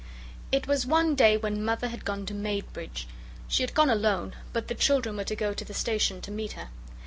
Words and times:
It 0.51 0.65
was 0.65 0.87
one 0.87 1.13
day 1.13 1.37
when 1.37 1.63
Mother 1.63 1.89
had 1.89 2.05
gone 2.05 2.25
to 2.25 2.33
Maidbridge. 2.33 3.05
She 3.47 3.61
had 3.61 3.75
gone 3.75 3.91
alone, 3.91 4.33
but 4.51 4.67
the 4.67 4.73
children 4.73 5.15
were 5.15 5.23
to 5.25 5.35
go 5.35 5.53
to 5.53 5.63
the 5.63 5.75
station 5.75 6.21
to 6.21 6.31
meet 6.31 6.53
her. 6.53 6.69